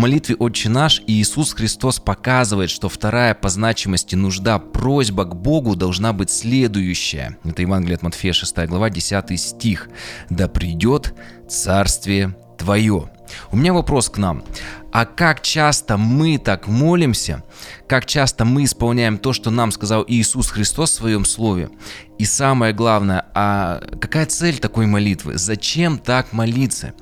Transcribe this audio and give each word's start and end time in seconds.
молитве 0.00 0.34
«Отче 0.34 0.70
наш» 0.70 1.02
Иисус 1.06 1.52
Христос 1.52 2.00
показывает, 2.00 2.70
что 2.70 2.88
вторая 2.88 3.34
по 3.34 3.50
значимости 3.50 4.14
нужда, 4.14 4.58
просьба 4.58 5.24
к 5.24 5.36
Богу 5.36 5.76
должна 5.76 6.14
быть 6.14 6.30
следующая. 6.30 7.36
Это 7.44 7.62
Евангелие 7.62 7.96
от 7.96 8.02
Матфея 8.02 8.32
6 8.32 8.66
глава 8.66 8.88
10 8.88 9.38
стих. 9.38 9.90
«Да 10.30 10.48
придет 10.48 11.14
Царствие 11.48 12.34
Твое». 12.56 13.10
У 13.50 13.56
меня 13.56 13.72
вопрос 13.72 14.08
к 14.08 14.18
нам. 14.18 14.44
А 14.92 15.04
как 15.04 15.40
часто 15.40 15.96
мы 15.96 16.38
так 16.38 16.66
молимся, 16.66 17.44
как 17.86 18.06
часто 18.06 18.44
мы 18.44 18.64
исполняем 18.64 19.18
то, 19.18 19.32
что 19.32 19.50
нам 19.50 19.70
сказал 19.70 20.04
Иисус 20.08 20.50
Христос 20.50 20.90
в 20.90 20.94
своем 20.94 21.24
слове? 21.24 21.70
И 22.18 22.24
самое 22.24 22.74
главное, 22.74 23.26
а 23.34 23.80
какая 24.00 24.26
цель 24.26 24.58
такой 24.58 24.86
молитвы? 24.86 25.38
Зачем 25.38 25.98
так 25.98 26.32
молиться? 26.32 26.92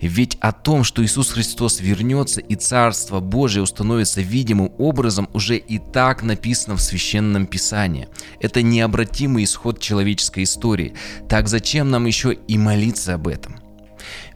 Ведь 0.00 0.36
о 0.40 0.52
том, 0.52 0.84
что 0.84 1.02
Иисус 1.02 1.30
Христос 1.30 1.80
вернется 1.80 2.42
и 2.42 2.54
Царство 2.54 3.20
Божие 3.20 3.62
установится 3.62 4.20
видимым 4.20 4.70
образом, 4.78 5.28
уже 5.32 5.56
и 5.56 5.78
так 5.78 6.22
написано 6.22 6.76
в 6.76 6.82
Священном 6.82 7.46
Писании. 7.46 8.08
Это 8.40 8.60
необратимый 8.62 9.44
исход 9.44 9.80
человеческой 9.80 10.44
истории. 10.44 10.94
Так 11.28 11.48
зачем 11.48 11.90
нам 11.90 12.04
еще 12.04 12.34
и 12.34 12.58
молиться 12.58 13.14
об 13.14 13.26
этом? 13.26 13.56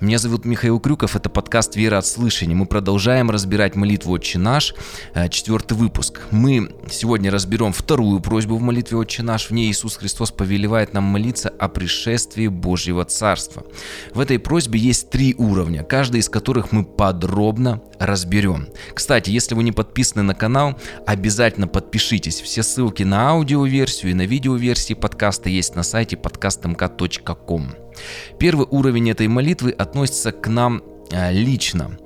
Меня 0.03 0.19
зовут 0.19 0.45
Михаил 0.45 0.81
Крюков, 0.81 1.15
это 1.15 1.31
подкаст 1.31 1.77
«Вера 1.77 1.99
от 1.99 2.07
слышания». 2.07 2.57
Мы 2.57 2.67
продолжаем 2.67 3.31
разбирать 3.31 3.77
молитву 3.77 4.15
«Отче 4.15 4.37
наш», 4.37 4.75
э, 5.15 5.29
четвертый 5.29 5.75
выпуск. 5.75 6.23
Мы 6.33 6.75
сегодня 6.91 7.31
разберем 7.31 7.73
вторую 7.73 8.19
просьбу 8.19 8.57
в 8.57 8.61
молитве 8.61 8.99
«Отче 8.99 9.23
наш». 9.23 9.47
В 9.47 9.53
ней 9.53 9.71
Иисус 9.71 9.97
Христос 9.97 10.33
повелевает 10.33 10.93
нам 10.93 11.05
молиться 11.05 11.51
о 11.51 11.69
пришествии 11.69 12.49
Божьего 12.49 13.05
Царства. 13.05 13.63
В 14.13 14.19
этой 14.19 14.41
просьбе 14.41 14.81
есть 14.81 15.09
три 15.11 15.37
уровня, 15.39 15.85
каждый 15.85 16.19
из 16.19 16.29
которых 16.29 16.73
мы 16.73 16.85
подробно 16.85 17.81
разберем. 18.01 18.71
Кстати, 18.95 19.31
если 19.31 19.55
вы 19.55 19.63
не 19.63 19.71
подписаны 19.71 20.23
на 20.23 20.35
канал, 20.35 20.81
обязательно 21.07 21.69
подпишитесь. 21.69 22.41
Все 22.41 22.65
ссылки 22.65 23.05
на 23.05 23.31
аудиоверсию 23.31 24.11
и 24.11 24.15
на 24.15 24.27
видеоверсии 24.27 24.95
подкаста 24.95 25.49
есть 25.49 25.77
на 25.77 25.85
сайте 25.85 26.17
podcastmk.com. 26.17 27.77
Первый 28.39 28.67
уровень 28.71 29.11
этой 29.11 29.29
молитвы 29.29 29.71
относится 29.93 30.33
к 30.33 30.49
нам 30.49 30.83
э, 31.11 31.33
лично. 31.33 31.99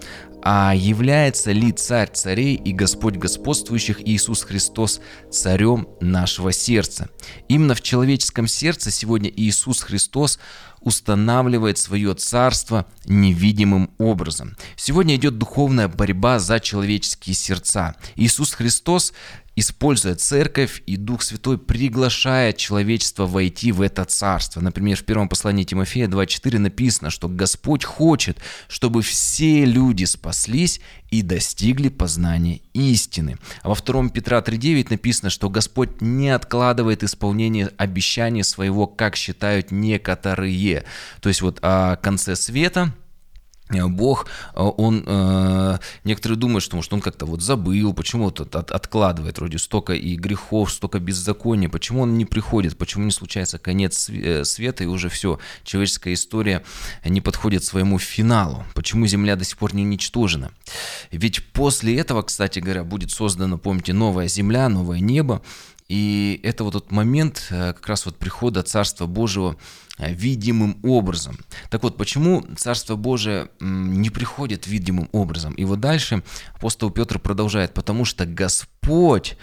А 0.43 0.75
является 0.75 1.53
ли 1.53 1.71
Царь 1.71 2.11
царей 2.13 2.57
и 2.57 2.73
Господь 2.73 3.15
господствующих 3.15 4.01
Иисус 4.01 4.43
Христос 4.43 5.01
царем 5.31 5.87
нашего 6.01 6.51
сердца? 6.51 7.09
Именно 7.47 7.77
в 7.77 7.83
человеческом 7.83 8.49
сердце 8.49 8.91
сегодня 8.91 9.31
Иисус 9.31 9.83
Христос 9.83 10.41
устанавливает 10.81 11.79
свое 11.79 12.15
царство 12.15 12.87
невидимым 13.07 13.91
образом. 13.99 14.57
Сегодня 14.77 15.15
идет 15.15 15.39
духовная 15.39 15.87
борьба 15.87 16.41
за 16.41 16.59
человеческие 16.59 17.35
сердца. 17.37 17.95
Иисус 18.17 18.53
Христос 18.53 19.13
используя 19.57 20.15
церковь 20.15 20.83
и 20.87 20.97
Дух 20.97 21.23
Святой 21.23 21.59
приглашает 21.59 22.59
человечество 22.59 23.27
войти 23.27 23.73
в 23.73 23.81
это 23.81 24.05
царство. 24.05 24.61
Например, 24.61 24.97
в 24.97 25.05
первом 25.05 25.29
послании 25.29 25.65
Тимофея 25.65 26.07
2.4 26.07 26.59
написано, 26.59 27.11
что 27.11 27.29
Господь 27.29 27.83
хочет, 27.83 28.39
чтобы 28.69 29.01
все 29.01 29.65
люди 29.65 30.05
спаслись 30.05 30.81
и 31.11 31.23
достигли 31.23 31.89
познания 31.89 32.61
истины. 32.75 33.39
А 33.63 33.71
во 33.71 33.75
втором 33.75 34.11
Петра 34.11 34.41
3.9 34.41 34.89
написано, 34.91 35.31
что 35.31 35.49
Господь 35.49 36.03
не 36.03 36.29
откладывает 36.29 37.03
исполнение 37.03 37.71
обещания 37.79 38.45
своего, 38.45 38.87
как 38.87 39.17
считают 39.17 39.71
некоторые. 39.71 40.85
То 41.21 41.31
есть 41.31 41.41
вот 41.41 41.59
о 41.63 41.97
конце 41.97 42.37
света– 42.37 42.95
Бог, 43.71 44.27
э, 44.55 44.61
он, 44.61 45.03
э, 45.07 45.79
некоторые 46.05 46.39
думают, 46.39 46.63
что 46.63 46.77
может 46.77 46.93
он 46.93 47.01
как-то 47.01 47.27
вот 47.27 47.43
забыл, 47.43 47.93
почему 47.95 48.25
вот 48.25 48.41
от, 48.41 48.71
откладывает 48.71 49.39
вроде 49.39 49.59
столько 49.59 49.93
и 49.93 50.15
грехов, 50.17 50.73
столько 50.73 51.01
беззакония, 51.01 51.69
почему 51.69 52.03
он 52.03 52.17
не 52.17 52.25
приходит, 52.25 52.79
почему 52.79 53.05
не 53.05 53.11
случается 53.11 53.59
конец 53.59 54.09
света 54.45 54.85
и 54.85 54.87
уже 54.87 55.09
все, 55.09 55.39
человеческая 55.65 56.15
история 56.15 56.63
не 57.05 57.21
подходит 57.21 57.65
своему 57.65 57.99
финалу, 57.99 58.65
почему 58.75 59.07
Земля 59.07 59.37
до 59.37 59.45
сих 59.45 59.59
пор 59.59 59.75
не 59.75 59.83
уничтожена. 59.83 60.53
Ведь 61.11 61.45
после 61.53 61.99
этого, 61.99 62.23
кстати 62.23 62.61
говоря, 62.61 62.85
будет 62.85 63.11
создана, 63.11 63.57
помните, 63.59 63.93
новая 63.93 64.29
Земля, 64.29 64.69
новое 64.69 65.01
небо, 65.01 65.43
и 65.89 66.41
это 66.43 66.65
вот 66.65 66.73
тот 66.73 66.91
момент 66.91 67.47
как 67.49 67.87
раз 67.87 68.07
вот 68.07 68.19
прихода 68.19 68.63
Царства 68.63 69.07
Божьего 69.07 69.57
Э, 69.99 70.13
видимым 70.13 70.79
образом. 70.83 71.39
Так 71.71 71.83
вот, 71.83 71.97
почему 71.97 72.45
Царство 72.59 72.97
Божие 72.97 73.49
не 73.61 74.11
приходит 74.11 74.67
видимым 74.67 75.09
образом? 75.13 75.55
И 75.55 75.65
вот 75.65 75.81
дальше 75.81 76.23
апостол 76.55 76.91
Петр 76.91 77.19
продолжает, 77.19 77.73
потому 77.73 78.05
что 78.05 78.27
Господь 78.27 79.39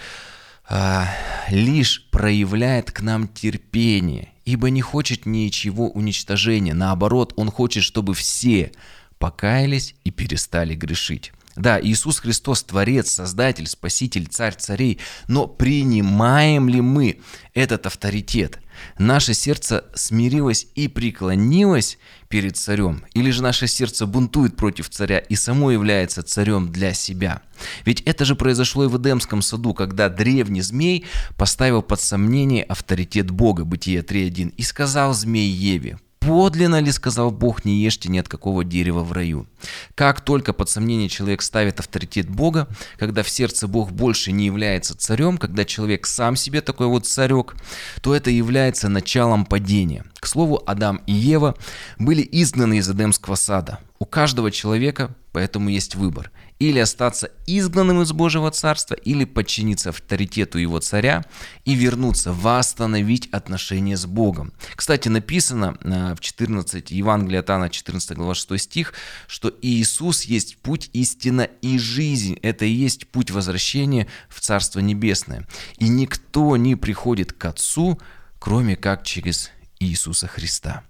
а, 0.69 1.07
лишь 1.49 2.07
проявляет 2.11 2.91
к 2.91 3.01
нам 3.01 3.27
терпение, 3.27 4.31
ибо 4.45 4.69
не 4.69 4.81
хочет 4.81 5.25
ничего 5.25 5.89
уничтожения, 5.89 6.75
наоборот, 6.75 7.33
Он 7.35 7.49
хочет, 7.49 7.83
чтобы 7.83 8.13
все 8.13 8.71
покаялись 9.17 9.95
и 10.03 10.11
перестали 10.11 10.75
грешить. 10.75 11.33
Да, 11.55 11.79
Иисус 11.79 12.19
Христос– 12.19 12.63
Творец, 12.65 13.11
Создатель, 13.11 13.67
Спаситель, 13.67 14.27
Царь 14.27 14.55
царей, 14.55 14.99
но 15.27 15.47
принимаем 15.47 16.67
ли 16.67 16.81
мы 16.81 17.19
этот 17.53 17.85
авторитет? 17.85 18.59
Наше 18.97 19.35
сердце 19.35 19.85
смирилось 19.93 20.67
и 20.73 20.87
преклонилось 20.87 21.99
перед 22.27 22.57
царем, 22.57 23.05
или 23.13 23.29
же 23.29 23.43
наше 23.43 23.67
сердце 23.67 24.07
бунтует 24.07 24.55
против 24.55 24.89
царя 24.89 25.19
и 25.19 25.35
само 25.35 25.71
является 25.71 26.23
царем 26.23 26.71
для 26.71 26.93
себя? 26.93 27.43
Ведь 27.85 28.01
это 28.01 28.25
же 28.25 28.35
произошло 28.35 28.85
и 28.85 28.87
в 28.87 28.97
Эдемском 28.97 29.43
саду, 29.43 29.75
когда 29.75 30.09
древний 30.09 30.61
змей 30.61 31.05
поставил 31.37 31.83
под 31.83 32.01
сомнение 32.01 32.63
авторитет 32.63 33.29
Бога, 33.29 33.63
Бытие 33.63 34.01
3.1, 34.01 34.53
и 34.57 34.63
сказал 34.63 35.13
змей 35.13 35.49
Еве, 35.49 35.99
Подлинно 36.25 36.79
ли, 36.79 36.89
сказал 36.93 37.31
Бог, 37.31 37.65
не 37.65 37.81
ешьте 37.83 38.07
ни 38.07 38.17
от 38.17 38.29
какого 38.29 38.63
дерева 38.63 39.03
в 39.03 39.11
раю? 39.11 39.45
Как 39.93 40.21
только 40.21 40.53
под 40.53 40.69
сомнение 40.69 41.09
человек 41.09 41.41
ставит 41.41 41.81
авторитет 41.81 42.29
Бога, 42.29 42.69
когда 42.97 43.23
в 43.23 43.29
сердце 43.29 43.67
Бог 43.67 43.91
больше 43.91 44.31
не 44.31 44.45
является 44.45 44.97
царем, 44.97 45.37
когда 45.37 45.65
человек 45.65 46.05
сам 46.05 46.37
себе 46.37 46.61
такой 46.61 46.87
вот 46.87 47.05
царек, 47.05 47.55
то 48.01 48.15
это 48.15 48.29
является 48.29 48.87
началом 48.87 49.45
падения. 49.45 50.05
К 50.19 50.25
слову, 50.27 50.63
Адам 50.65 51.01
и 51.07 51.13
Ева 51.13 51.55
были 51.99 52.25
изгнаны 52.31 52.77
из 52.77 52.89
Эдемского 52.89 53.35
сада. 53.35 53.79
У 53.99 54.05
каждого 54.05 54.49
человека 54.49 55.13
поэтому 55.33 55.69
есть 55.69 55.95
выбор– 55.95 56.31
или 56.59 56.79
остаться 56.79 57.31
изгнанным 57.45 58.01
из 58.01 58.11
Божьего 58.11 58.51
Царства, 58.51 58.95
или 58.95 59.25
подчиниться 59.25 59.89
авторитету 59.89 60.57
его 60.57 60.79
царя 60.79 61.25
и 61.65 61.75
вернуться, 61.75 62.33
восстановить 62.33 63.27
отношения 63.31 63.97
с 63.97 64.05
Богом. 64.05 64.53
Кстати, 64.75 65.09
написано 65.09 65.77
э, 65.81 66.15
в 66.15 66.19
14 66.19 66.91
Евангелии 66.91 67.37
от 67.37 67.49
Иоанна, 67.49 67.69
14 67.69 68.17
глава 68.17 68.35
6 68.35 68.57
стих, 68.59 68.93
что 69.27 69.53
Иисус 69.61 70.23
есть 70.23 70.57
путь, 70.57 70.89
истина 70.93 71.41
и 71.61 71.77
жизнь. 71.77 72.37
Это 72.41 72.65
и 72.65 72.71
есть 72.71 73.07
путь 73.07 73.31
возвращения 73.31 74.07
в 74.29 74.39
Царство 74.39 74.79
Небесное. 74.79 75.47
И 75.77 75.89
никто 75.89 76.57
не 76.57 76.75
приходит 76.75 77.33
к 77.33 77.45
Отцу, 77.45 77.99
кроме 78.39 78.75
как 78.75 79.03
через 79.03 79.51
Иисуса 79.79 80.27
Христа. 80.27 80.83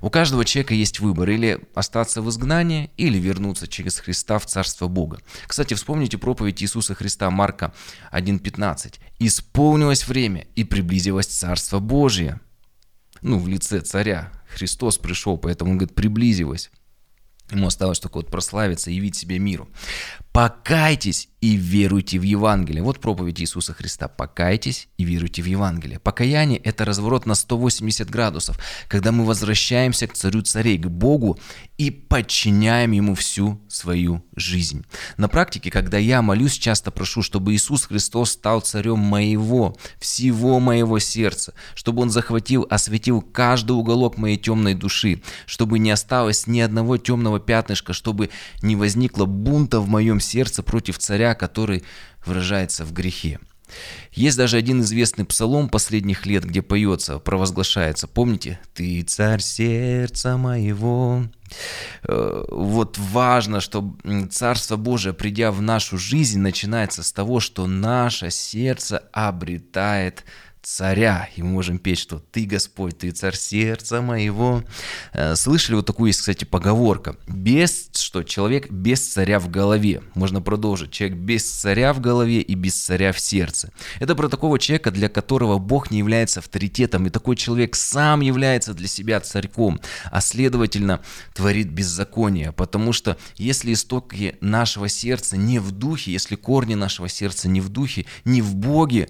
У 0.00 0.10
каждого 0.10 0.44
человека 0.44 0.74
есть 0.74 1.00
выбор 1.00 1.30
или 1.30 1.60
остаться 1.74 2.22
в 2.22 2.28
изгнании, 2.30 2.90
или 2.96 3.18
вернуться 3.18 3.66
через 3.66 3.98
Христа 3.98 4.38
в 4.38 4.46
Царство 4.46 4.88
Бога. 4.88 5.20
Кстати, 5.46 5.74
вспомните 5.74 6.18
проповедь 6.18 6.62
Иисуса 6.62 6.94
Христа 6.94 7.30
Марка 7.30 7.72
1.15. 8.12 8.98
«Исполнилось 9.18 10.06
время, 10.06 10.46
и 10.56 10.64
приблизилось 10.64 11.26
Царство 11.26 11.78
Божие». 11.78 12.40
Ну, 13.22 13.38
в 13.38 13.48
лице 13.48 13.80
царя. 13.80 14.32
Христос 14.48 14.98
пришел, 14.98 15.36
поэтому 15.36 15.72
он 15.72 15.78
говорит, 15.78 15.94
приблизилось. 15.94 16.70
Ему 17.50 17.66
осталось 17.66 17.98
только 17.98 18.16
вот 18.16 18.30
прославиться 18.30 18.90
и 18.90 18.94
явить 18.94 19.16
себя 19.16 19.38
миру. 19.38 19.68
Покайтесь 20.32 21.28
и 21.40 21.56
веруйте 21.56 22.18
в 22.18 22.22
Евангелие. 22.22 22.82
Вот 22.82 23.00
проповедь 23.00 23.40
Иисуса 23.40 23.72
Христа. 23.72 24.08
Покайтесь 24.08 24.88
и 24.98 25.04
веруйте 25.04 25.42
в 25.42 25.46
Евангелие. 25.46 25.98
Покаяние– 25.98 26.58
это 26.64 26.84
разворот 26.84 27.24
на 27.24 27.34
180 27.34 28.10
градусов, 28.10 28.58
когда 28.88 29.10
мы 29.10 29.24
возвращаемся 29.24 30.06
к 30.06 30.12
царю 30.12 30.42
царей, 30.42 30.76
к 30.76 30.86
Богу 30.86 31.38
и 31.78 31.90
подчиняем 31.90 32.92
Ему 32.92 33.14
всю 33.14 33.58
свою 33.68 34.22
жизнь. 34.36 34.84
На 35.16 35.28
практике, 35.28 35.70
когда 35.70 35.96
я 35.96 36.20
молюсь, 36.20 36.58
часто 36.58 36.90
прошу, 36.90 37.22
чтобы 37.22 37.54
Иисус 37.54 37.86
Христос 37.86 38.32
стал 38.32 38.60
царем 38.60 38.98
моего, 38.98 39.74
всего 39.98 40.60
моего 40.60 40.98
сердца, 40.98 41.54
чтобы 41.74 42.02
Он 42.02 42.10
захватил, 42.10 42.66
осветил 42.68 43.22
каждый 43.22 43.72
уголок 43.72 44.18
моей 44.18 44.36
темной 44.36 44.74
души, 44.74 45.22
чтобы 45.46 45.78
не 45.78 45.90
осталось 45.90 46.46
ни 46.46 46.60
одного 46.60 46.98
темного 46.98 47.40
пятнышка, 47.40 47.94
чтобы 47.94 48.28
не 48.60 48.76
возникло 48.76 49.24
бунта 49.24 49.80
в 49.80 49.88
моем 49.88 50.20
сердце 50.20 50.62
против 50.62 50.98
царя, 50.98 51.29
который 51.34 51.84
выражается 52.24 52.84
в 52.84 52.92
грехе. 52.92 53.38
Есть 54.12 54.36
даже 54.36 54.56
один 54.56 54.80
известный 54.80 55.24
псалом 55.24 55.68
последних 55.68 56.26
лет, 56.26 56.44
где 56.44 56.62
поется, 56.62 57.18
провозглашается. 57.18 58.08
Помните? 58.08 58.58
«Ты 58.74 59.02
царь 59.02 59.40
сердца 59.40 60.36
моего». 60.36 61.24
Э, 62.04 62.44
вот 62.50 62.98
важно, 62.98 63.60
что 63.60 63.96
Царство 64.30 64.76
Божие, 64.76 65.12
придя 65.12 65.50
в 65.50 65.60
нашу 65.62 65.98
жизнь, 65.98 66.40
начинается 66.40 67.02
с 67.02 67.12
того, 67.12 67.40
что 67.40 67.66
наше 67.66 68.30
сердце 68.30 68.98
обретает 69.12 70.24
царя. 70.62 71.28
И 71.36 71.42
мы 71.42 71.50
можем 71.50 71.78
петь, 71.78 71.98
что 71.98 72.18
«Ты, 72.18 72.44
Господь, 72.44 72.98
Ты 72.98 73.10
царь 73.10 73.36
сердца 73.36 74.00
моего». 74.00 74.62
Э, 75.12 75.34
слышали 75.34 75.76
вот 75.76 75.86
такую 75.86 76.08
есть, 76.08 76.20
кстати, 76.20 76.44
поговорка. 76.44 77.16
Без, 77.26 77.90
что 77.94 78.22
человек 78.22 78.70
без 78.70 79.06
царя 79.06 79.38
в 79.38 79.50
голове. 79.50 80.02
Можно 80.14 80.40
продолжить. 80.42 80.90
Человек 80.90 81.18
без 81.18 81.48
царя 81.48 81.92
в 81.92 82.00
голове 82.00 82.40
и 82.40 82.54
без 82.54 82.74
царя 82.74 83.12
в 83.12 83.20
сердце. 83.20 83.72
Это 83.98 84.14
про 84.14 84.28
такого 84.28 84.58
человека, 84.58 84.90
для 84.90 85.08
которого 85.08 85.58
Бог 85.58 85.90
не 85.90 85.98
является 85.98 86.40
авторитетом. 86.40 87.06
И 87.06 87.10
такой 87.10 87.36
человек 87.36 87.74
сам 87.76 88.20
является 88.20 88.74
для 88.74 88.88
себя 88.88 89.20
царьком, 89.20 89.80
а 90.10 90.20
следовательно 90.20 91.00
творит 91.34 91.70
беззаконие. 91.70 92.52
Потому 92.52 92.92
что 92.92 93.16
если 93.36 93.72
истоки 93.72 94.36
нашего 94.40 94.88
сердца 94.88 95.36
не 95.36 95.58
в 95.58 95.72
духе, 95.72 96.12
если 96.12 96.36
корни 96.36 96.74
нашего 96.74 97.08
сердца 97.08 97.48
не 97.48 97.60
в 97.60 97.68
духе, 97.68 98.06
не 98.24 98.42
в 98.42 98.54
Боге, 98.54 99.08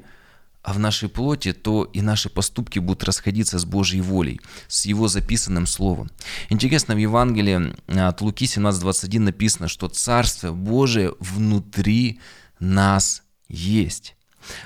а 0.62 0.72
в 0.72 0.78
нашей 0.78 1.08
плоти, 1.08 1.52
то 1.52 1.84
и 1.84 2.02
наши 2.02 2.28
поступки 2.28 2.78
будут 2.78 3.04
расходиться 3.04 3.58
с 3.58 3.64
Божьей 3.64 4.02
волей, 4.02 4.40
с 4.68 4.86
Его 4.86 5.08
записанным 5.08 5.66
Словом. 5.66 6.10
Интересно, 6.50 6.94
в 6.94 6.98
Евангелии 6.98 7.74
от 7.88 8.20
Луки 8.20 8.44
17.21 8.44 9.20
написано, 9.20 9.68
что 9.68 9.88
Царство 9.88 10.52
Божие 10.52 11.14
внутри 11.18 12.20
нас 12.58 13.22
есть. 13.48 14.16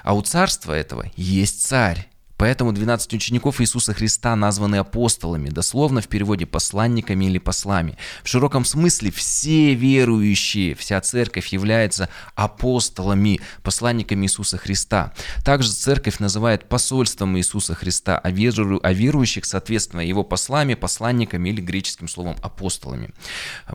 А 0.02 0.14
у 0.14 0.22
Царства 0.22 0.72
этого 0.72 1.10
есть 1.16 1.66
Царь. 1.66 2.08
Поэтому 2.36 2.72
12 2.72 3.14
учеников 3.14 3.60
Иисуса 3.60 3.94
Христа 3.94 4.34
названы 4.36 4.76
апостолами, 4.76 5.50
дословно 5.50 6.00
в 6.00 6.08
переводе 6.08 6.46
посланниками 6.46 7.26
или 7.26 7.38
послами. 7.38 7.96
В 8.22 8.28
широком 8.28 8.64
смысле 8.64 9.10
все 9.10 9.74
верующие, 9.74 10.74
вся 10.74 11.00
церковь 11.00 11.48
является 11.48 12.08
апостолами, 12.34 13.40
посланниками 13.62 14.26
Иисуса 14.26 14.58
Христа. 14.58 15.12
Также 15.44 15.72
церковь 15.72 16.18
называет 16.18 16.68
посольством 16.68 17.36
Иисуса 17.38 17.74
Христа, 17.74 18.18
а, 18.18 18.30
веру, 18.30 18.80
а 18.82 18.92
верующих, 18.92 19.44
соответственно, 19.44 20.00
его 20.00 20.24
послами, 20.24 20.74
посланниками 20.74 21.50
или 21.50 21.60
греческим 21.60 22.08
словом 22.08 22.36
апостолами. 22.42 23.10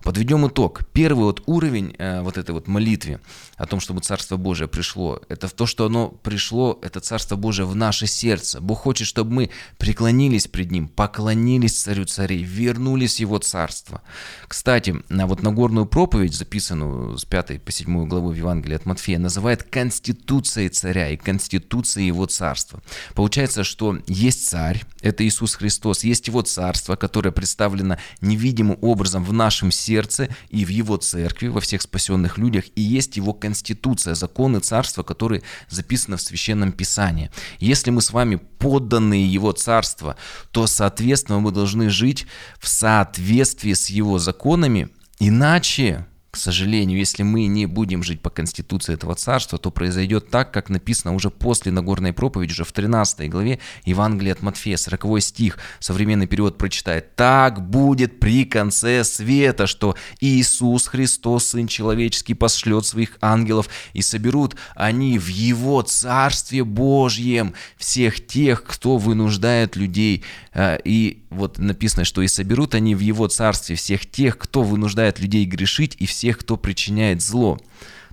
Подведем 0.04 0.48
итог. 0.48 0.82
Первый 0.94 1.26
вот 1.26 1.44
уровень 1.46 1.96
э, 1.98 2.22
вот 2.22 2.38
этой 2.38 2.52
вот 2.52 2.68
молитвы 2.68 3.22
о 3.56 3.66
том, 3.66 3.80
чтобы 3.80 4.02
Царство 4.02 4.38
Божие 4.38 4.68
пришло, 4.68 5.22
это 5.30 5.48
в 5.48 5.54
то, 5.54 5.66
что 5.66 5.86
оно 5.86 6.10
пришло, 6.10 6.80
это 6.82 7.00
Царство 7.00 7.36
Божие 7.36 7.66
в 7.66 7.76
наше 7.76 8.08
сердце, 8.08 8.49
сердца. 8.50 8.62
Бог 8.62 8.80
хочет, 8.80 9.08
чтобы 9.08 9.32
мы 9.32 9.50
преклонились 9.78 10.48
пред 10.48 10.72
Ним, 10.72 10.88
поклонились 10.88 11.82
Царю 11.82 12.06
Царей, 12.06 12.44
вернулись 12.44 13.18
в 13.18 13.20
Его 13.20 13.38
Царство. 13.40 14.02
Кстати, 14.48 14.96
на 15.10 15.28
вот 15.28 15.44
Нагорную 15.44 15.86
проповедь, 15.86 16.34
записанную 16.34 17.18
с 17.18 17.26
5 17.26 17.62
по 17.64 17.72
7 17.72 18.08
главу 18.08 18.32
Евангелия 18.32 18.78
от 18.78 18.86
Матфея, 18.86 19.20
называет 19.20 19.64
Конституцией 19.64 20.70
Царя 20.70 21.10
и 21.10 21.18
Конституцией 21.18 22.08
Его 22.08 22.26
Царства. 22.26 22.82
Получается, 23.14 23.64
что 23.64 23.98
есть 24.08 24.50
Царь, 24.50 24.84
это 25.02 25.24
Иисус 25.24 25.56
Христос, 25.56 26.04
есть 26.04 26.28
Его 26.28 26.42
Царство, 26.42 26.96
которое 26.96 27.32
представлено 27.32 27.98
невидимым 28.22 28.78
образом 28.82 29.24
в 29.24 29.34
нашем 29.34 29.72
сердце 29.72 30.30
и 30.50 30.66
в 30.66 30.70
Его 30.70 30.98
Церкви, 30.98 31.48
во 31.48 31.62
всех 31.62 31.82
спасенных 31.82 32.38
людях, 32.38 32.66
и 32.76 32.82
есть 32.82 33.18
Его 33.18 33.34
Конституция, 33.34 34.16
законы 34.16 34.60
Царства, 34.60 35.04
которые 35.04 35.42
записаны 35.70 36.18
в 36.18 36.22
Священном 36.22 36.72
Писании. 36.72 37.32
Если 37.60 37.92
мы 37.92 38.02
с 38.02 38.12
вами 38.12 38.39
подданные 38.40 39.26
Его 39.26 39.52
Царства, 39.52 40.16
то, 40.52 40.68
соответственно, 40.68 41.40
мы 41.40 41.52
должны 41.52 41.90
жить 41.90 42.26
в 42.60 42.68
соответствии 42.68 43.74
с 43.74 43.90
Его 43.90 44.20
законами, 44.20 44.90
иначе 45.20 46.06
сожалению, 46.40 46.98
если 46.98 47.24
мы 47.24 47.46
не 47.48 47.66
будем 47.66 48.02
жить 48.02 48.22
по 48.22 48.30
конституции 48.30 48.94
этого 48.94 49.16
царства, 49.16 49.60
то 49.60 49.72
произойдет 49.72 50.30
так, 50.30 50.52
как 50.52 50.70
написано 50.70 51.14
уже 51.14 51.30
после 51.30 51.72
Нагорной 51.72 52.14
проповеди, 52.14 52.52
уже 52.52 52.64
в 52.64 52.72
13 52.72 53.30
главе 53.30 53.60
Евангелия 53.84 54.34
от 54.34 54.42
Матфея, 54.42 54.78
40 54.78 55.22
стих, 55.22 55.58
современный 55.80 56.28
перевод 56.28 56.58
прочитает. 56.58 57.16
«Так 57.16 57.68
будет 57.70 58.20
при 58.20 58.46
конце 58.46 59.04
света, 59.04 59.68
что 59.68 59.96
Иисус 60.22 60.88
Христос, 60.88 61.48
Сын 61.48 61.68
Человеческий, 61.68 62.34
пошлет 62.34 62.86
своих 62.86 63.18
ангелов, 63.22 63.68
и 63.94 64.02
соберут 64.02 64.56
они 64.76 65.20
в 65.20 65.28
Его 65.28 65.82
Царстве 65.82 66.64
Божьем 66.64 67.54
всех 67.78 68.26
тех, 68.26 68.64
кто 68.64 68.98
вынуждает 68.98 69.76
людей». 69.76 70.24
Э, 70.54 70.78
и 70.84 71.24
вот 71.30 71.58
написано, 71.58 72.06
что 72.06 72.22
«и 72.22 72.28
соберут 72.28 72.76
они 72.76 72.96
в 72.96 73.00
Его 73.00 73.28
Царстве 73.28 73.76
всех 73.76 74.10
тех, 74.10 74.38
кто 74.38 74.64
вынуждает 74.64 75.20
людей 75.20 75.46
грешить, 75.46 75.96
и 76.00 76.06
все 76.06 76.29
всех, 76.30 76.38
кто 76.38 76.58
причиняет 76.58 77.24
зло. 77.24 77.58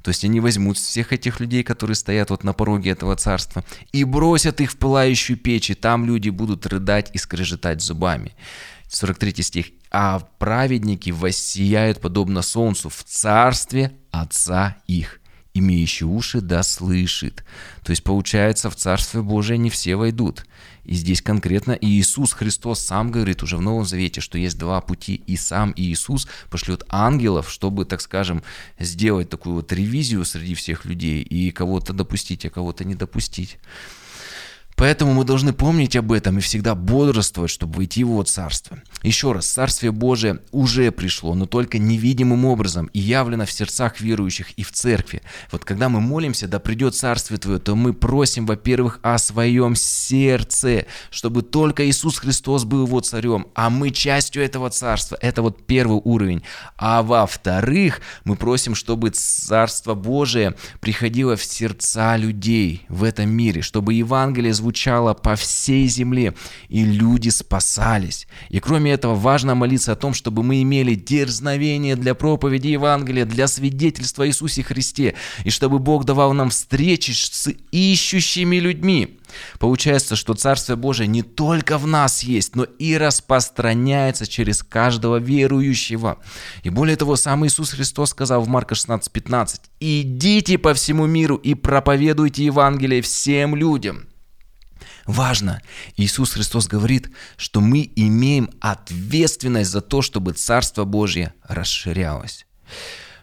То 0.02 0.08
есть 0.08 0.24
они 0.24 0.40
возьмут 0.40 0.78
всех 0.78 1.12
этих 1.12 1.40
людей, 1.40 1.62
которые 1.62 1.96
стоят 1.96 2.30
вот 2.30 2.44
на 2.44 2.54
пороге 2.54 2.90
этого 2.92 3.14
царства, 3.16 3.62
и 3.92 4.04
бросят 4.04 4.60
их 4.62 4.72
в 4.72 4.76
пылающую 4.76 5.36
печь, 5.36 5.70
и 5.70 5.74
там 5.74 6.06
люди 6.06 6.30
будут 6.30 6.64
рыдать 6.66 7.10
и 7.12 7.18
скрежетать 7.18 7.82
зубами. 7.82 8.32
43 8.88 9.42
стих. 9.42 9.66
«А 9.90 10.20
праведники 10.38 11.10
воссияют 11.10 12.00
подобно 12.00 12.42
солнцу 12.42 12.88
в 12.88 13.02
царстве 13.04 13.92
Отца 14.10 14.76
их» 14.86 15.20
имеющий 15.58 16.04
уши 16.04 16.42
да 16.42 16.62
слышит. 16.62 17.42
То 17.82 17.90
есть 17.90 18.04
получается, 18.04 18.68
в 18.68 18.76
Царствие 18.76 19.22
Божие 19.22 19.56
не 19.56 19.70
все 19.70 19.96
войдут. 19.96 20.44
И 20.86 20.94
здесь 20.94 21.20
конкретно 21.20 21.76
Иисус 21.80 22.32
Христос 22.32 22.78
сам 22.78 23.10
говорит 23.10 23.42
уже 23.42 23.56
в 23.56 23.60
Новом 23.60 23.84
Завете, 23.84 24.20
что 24.20 24.38
есть 24.38 24.56
два 24.56 24.80
пути, 24.80 25.20
и 25.26 25.36
сам 25.36 25.72
Иисус 25.74 26.28
пошлет 26.48 26.84
ангелов, 26.88 27.50
чтобы, 27.50 27.84
так 27.84 28.00
скажем, 28.00 28.44
сделать 28.78 29.28
такую 29.28 29.56
вот 29.56 29.72
ревизию 29.72 30.24
среди 30.24 30.54
всех 30.54 30.84
людей 30.84 31.22
и 31.22 31.50
кого-то 31.50 31.92
допустить, 31.92 32.46
а 32.46 32.50
кого-то 32.50 32.84
не 32.84 32.94
допустить. 32.94 33.58
Поэтому 34.76 35.14
мы 35.14 35.24
должны 35.24 35.54
помнить 35.54 35.96
об 35.96 36.12
этом 36.12 36.36
и 36.36 36.42
всегда 36.42 36.74
бодрствовать, 36.74 37.50
чтобы 37.50 37.76
войти 37.76 38.04
в 38.04 38.08
Его 38.08 38.22
Царство. 38.24 38.78
Еще 39.02 39.32
раз, 39.32 39.46
Царствие 39.46 39.90
Божие 39.90 40.40
уже 40.52 40.90
пришло, 40.90 41.34
но 41.34 41.46
только 41.46 41.78
невидимым 41.78 42.44
образом 42.44 42.90
и 42.92 43.00
явлено 43.00 43.46
в 43.46 43.52
сердцах 43.52 44.00
верующих 44.00 44.50
и 44.52 44.62
в 44.62 44.72
церкви. 44.72 45.22
Вот 45.50 45.64
когда 45.64 45.88
мы 45.88 46.02
молимся, 46.02 46.46
да 46.46 46.58
придет 46.58 46.94
Царствие 46.94 47.38
Твое, 47.38 47.58
то 47.58 47.74
мы 47.74 47.94
просим, 47.94 48.44
во-первых, 48.44 49.00
о 49.02 49.16
своем 49.16 49.74
сердце, 49.76 50.84
чтобы 51.10 51.40
только 51.40 51.88
Иисус 51.88 52.18
Христос 52.18 52.64
был 52.64 52.84
Его 52.84 53.00
Царем, 53.00 53.46
а 53.54 53.70
мы 53.70 53.90
частью 53.90 54.42
этого 54.42 54.68
Царства. 54.68 55.16
Это 55.22 55.40
вот 55.40 55.66
первый 55.66 56.02
уровень. 56.04 56.42
А 56.76 57.02
во-вторых, 57.02 58.02
мы 58.24 58.36
просим, 58.36 58.74
чтобы 58.74 59.08
Царство 59.10 59.94
Божие 59.94 60.54
приходило 60.80 61.34
в 61.34 61.44
сердца 61.44 62.16
людей 62.16 62.84
в 62.90 63.04
этом 63.04 63.30
мире, 63.30 63.62
чтобы 63.62 63.94
Евангелие 63.94 64.52
звучало 64.52 64.65
звучало 64.66 65.14
по 65.14 65.36
всей 65.36 65.86
земле, 65.86 66.34
и 66.68 66.84
люди 66.84 67.28
спасались. 67.28 68.26
И 68.48 68.58
кроме 68.58 68.92
этого, 68.92 69.14
важно 69.14 69.54
молиться 69.54 69.92
о 69.92 69.96
том, 69.96 70.12
чтобы 70.12 70.42
мы 70.42 70.60
имели 70.62 70.96
дерзновение 70.96 71.94
для 71.94 72.14
проповеди 72.14 72.68
Евангелия, 72.68 73.24
для 73.24 73.46
свидетельства 73.46 74.26
Иисусе 74.26 74.64
Христе, 74.64 75.14
и 75.44 75.50
чтобы 75.50 75.78
Бог 75.78 76.04
давал 76.04 76.32
нам 76.32 76.50
встречи 76.50 77.12
с 77.12 77.48
ищущими 77.70 78.56
людьми. 78.56 79.18
Получается, 79.60 80.16
что 80.16 80.34
Царствие 80.34 80.76
Божие 80.76 81.06
не 81.06 81.22
только 81.22 81.78
в 81.78 81.86
нас 81.86 82.24
есть, 82.24 82.56
но 82.56 82.64
и 82.64 82.96
распространяется 82.96 84.26
через 84.26 84.62
каждого 84.62 85.18
верующего. 85.18 86.18
И 86.64 86.70
более 86.70 86.96
того, 86.96 87.16
сам 87.16 87.46
Иисус 87.46 87.70
Христос 87.70 88.10
сказал 88.10 88.42
в 88.42 88.48
Марка 88.48 88.74
16:15, 88.74 89.60
«Идите 89.80 90.58
по 90.58 90.74
всему 90.74 91.06
миру 91.06 91.36
и 91.36 91.54
проповедуйте 91.54 92.44
Евангелие 92.44 93.00
всем 93.00 93.54
людям». 93.54 94.06
Важно, 95.06 95.62
Иисус 95.96 96.32
Христос 96.32 96.66
говорит, 96.66 97.10
что 97.36 97.60
мы 97.60 97.90
имеем 97.94 98.50
ответственность 98.60 99.70
за 99.70 99.80
то, 99.80 100.02
чтобы 100.02 100.32
Царство 100.32 100.84
Божье 100.84 101.32
расширялось. 101.44 102.46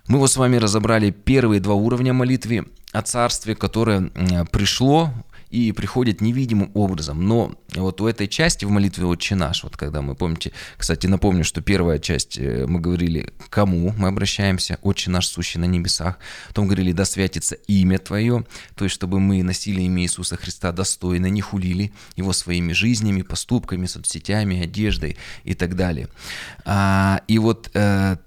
Мы 0.08 0.20
вот 0.20 0.32
с 0.32 0.38
вами 0.38 0.58
разобрали 0.58 1.12
первые 1.12 1.60
два 1.62 1.75
уровня 1.75 2.13
молитвы 2.13 2.68
о 2.92 3.02
Царстве, 3.02 3.56
которое 3.56 4.10
пришло 4.52 5.13
и 5.53 5.72
приходит 5.72 6.19
невидимым 6.19 6.72
образом. 6.74 7.27
Но 7.27 7.53
вот 7.75 8.01
у 8.01 8.07
этой 8.07 8.27
части 8.27 8.65
в 8.65 8.72
молитве 8.72 9.05
«Отче 9.05 9.36
наш», 9.36 9.63
вот 9.63 9.77
когда 9.77 10.01
мы, 10.01 10.15
помните, 10.15 10.51
кстати, 10.77 11.05
напомню, 11.05 11.43
что 11.43 11.62
первая 11.62 12.00
часть, 12.00 12.39
э, 12.39 12.65
мы 12.67 12.79
говорили, 12.79 13.31
кому 13.51 13.93
мы 13.95 14.07
обращаемся, 14.07 14.79
«Отче 14.81 15.12
наш, 15.12 15.27
сущий 15.27 15.60
на 15.60 15.65
небесах», 15.65 16.17
потом 16.48 16.65
говорили 16.65 16.91
«Да 16.91 17.05
святится 17.05 17.53
имя 17.67 18.00
Твое», 18.00 18.45
то 18.74 18.83
есть 18.83 18.95
чтобы 18.95 19.19
мы 19.19 19.43
носили 19.43 19.81
имя 19.81 20.01
Иисуса 20.01 20.38
Христа 20.38 20.72
достойно, 20.72 21.27
не 21.27 21.41
хулили 21.41 21.93
Его 22.15 22.33
своими 22.33 22.74
жизнями, 22.74 23.22
поступками, 23.22 23.86
соцсетями, 23.86 24.63
одеждой 24.63 25.17
и 25.43 25.53
так 25.53 25.75
далее. 25.75 26.07
А, 26.65 27.22
и 27.27 27.38
вот 27.38 27.69
э, 27.75 28.17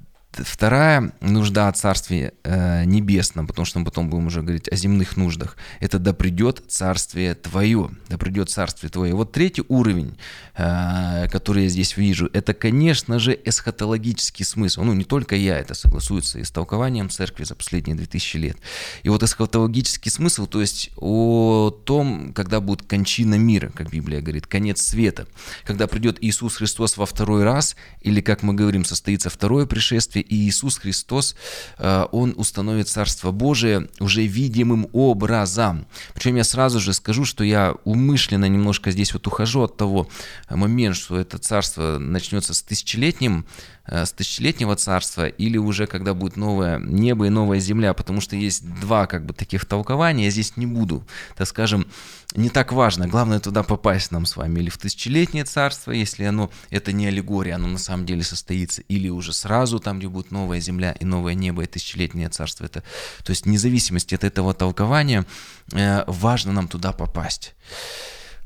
вторая 0.44 1.12
нужда 1.20 1.68
о 1.68 1.72
Царстве 1.72 2.34
э, 2.42 2.84
Небесном, 2.84 3.46
потому 3.46 3.64
что 3.64 3.78
мы 3.78 3.84
потом 3.84 4.10
будем 4.10 4.26
уже 4.26 4.42
говорить 4.42 4.68
о 4.68 4.76
земных 4.76 5.16
нуждах, 5.16 5.56
это 5.80 5.98
«да 5.98 6.12
придет 6.12 6.64
Царствие 6.68 7.34
Твое», 7.34 7.90
«да 8.08 8.18
придет 8.18 8.50
Царствие 8.50 8.90
Твое». 8.90 9.14
Вот 9.14 9.32
третий 9.32 9.64
уровень, 9.68 10.16
э, 10.54 11.28
который 11.30 11.64
я 11.64 11.68
здесь 11.68 11.96
вижу, 11.96 12.28
это, 12.32 12.54
конечно 12.54 13.18
же, 13.18 13.38
эсхатологический 13.44 14.44
смысл. 14.44 14.82
Ну, 14.82 14.92
не 14.92 15.04
только 15.04 15.36
я, 15.36 15.58
это 15.58 15.74
согласуется 15.74 16.38
и 16.38 16.44
с 16.44 16.50
толкованием 16.50 17.10
церкви 17.10 17.44
за 17.44 17.54
последние 17.54 17.96
2000 17.96 18.36
лет. 18.36 18.56
И 19.02 19.08
вот 19.08 19.22
эсхатологический 19.22 20.10
смысл, 20.10 20.46
то 20.46 20.60
есть 20.60 20.90
о 20.96 21.70
том, 21.70 22.32
когда 22.32 22.60
будет 22.60 22.82
кончина 22.82 23.36
мира, 23.36 23.70
как 23.74 23.90
Библия 23.90 24.20
говорит, 24.20 24.46
конец 24.46 24.82
света, 24.82 25.26
когда 25.64 25.86
придет 25.86 26.18
Иисус 26.20 26.56
Христос 26.56 26.96
во 26.96 27.06
второй 27.06 27.44
раз, 27.44 27.76
или, 28.02 28.20
как 28.20 28.42
мы 28.42 28.54
говорим, 28.54 28.84
состоится 28.84 29.30
второе 29.30 29.66
пришествие, 29.66 30.25
и 30.28 30.34
Иисус 30.34 30.78
Христос, 30.78 31.36
э, 31.78 32.06
Он 32.12 32.34
установит 32.36 32.88
Царство 32.88 33.30
Божие 33.30 33.88
уже 34.00 34.26
видимым 34.26 34.88
образом. 34.92 35.86
Причем 36.14 36.36
я 36.36 36.44
сразу 36.44 36.80
же 36.80 36.92
скажу, 36.92 37.24
что 37.24 37.44
я 37.44 37.74
умышленно 37.84 38.46
немножко 38.46 38.90
здесь 38.90 39.12
вот 39.12 39.26
ухожу 39.26 39.62
от 39.62 39.76
того 39.76 40.08
момента, 40.50 40.98
что 40.98 41.18
это 41.18 41.38
царство 41.38 41.98
начнется 41.98 42.54
с 42.54 42.62
тысячелетним 42.62 43.46
с 43.88 44.12
тысячелетнего 44.12 44.76
царства 44.76 45.26
или 45.26 45.58
уже 45.58 45.86
когда 45.86 46.14
будет 46.14 46.36
новое 46.36 46.78
небо 46.78 47.26
и 47.26 47.30
новая 47.30 47.60
земля, 47.60 47.94
потому 47.94 48.20
что 48.20 48.36
есть 48.36 48.68
два 48.80 49.06
как 49.06 49.24
бы 49.24 49.32
таких 49.32 49.64
толкования, 49.64 50.24
я 50.24 50.30
здесь 50.30 50.56
не 50.56 50.66
буду, 50.66 51.06
так 51.36 51.46
скажем, 51.46 51.86
не 52.34 52.50
так 52.50 52.72
важно, 52.72 53.06
главное 53.06 53.40
туда 53.40 53.62
попасть 53.62 54.10
нам 54.10 54.26
с 54.26 54.36
вами 54.36 54.60
или 54.60 54.70
в 54.70 54.78
тысячелетнее 54.78 55.44
царство, 55.44 55.92
если 55.92 56.24
оно, 56.24 56.50
это 56.70 56.92
не 56.92 57.06
аллегория, 57.06 57.54
оно 57.54 57.68
на 57.68 57.78
самом 57.78 58.06
деле 58.06 58.22
состоится, 58.22 58.82
или 58.82 59.08
уже 59.08 59.32
сразу 59.32 59.78
там, 59.78 59.98
где 59.98 60.08
будет 60.08 60.30
новая 60.30 60.60
земля 60.60 60.92
и 60.92 61.04
новое 61.04 61.34
небо 61.34 61.62
и 61.62 61.66
тысячелетнее 61.66 62.28
царство, 62.28 62.64
это, 62.64 62.82
то 63.24 63.30
есть 63.30 63.46
вне 63.46 63.58
зависимости 63.58 64.14
от 64.14 64.24
этого 64.24 64.52
толкования, 64.54 65.24
э, 65.72 66.04
важно 66.06 66.52
нам 66.52 66.68
туда 66.68 66.92
попасть. 66.92 67.54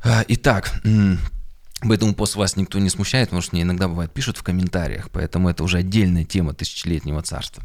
Э, 0.04 0.22
итак, 0.28 0.72
Поэтому 1.82 2.14
после 2.14 2.38
вас 2.40 2.56
никто 2.56 2.78
не 2.78 2.90
смущает, 2.90 3.28
потому 3.28 3.42
что 3.42 3.54
мне 3.54 3.62
иногда 3.62 3.88
бывает 3.88 4.12
пишут 4.12 4.36
в 4.36 4.42
комментариях, 4.42 5.10
поэтому 5.10 5.48
это 5.48 5.64
уже 5.64 5.78
отдельная 5.78 6.24
тема 6.24 6.52
тысячелетнего 6.52 7.22
царства. 7.22 7.64